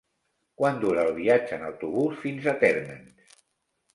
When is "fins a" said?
2.23-2.57